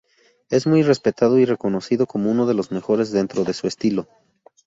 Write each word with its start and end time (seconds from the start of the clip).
Es 0.49 0.65
muy 0.65 0.81
respetado 0.81 1.37
y 1.37 1.45
reconocido 1.45 2.07
como 2.07 2.31
uno 2.31 2.47
de 2.47 2.55
los 2.55 2.71
mejores 2.71 3.11
dentro 3.11 3.43
de 3.43 3.53
su 3.53 3.67
estilo. 3.67 4.07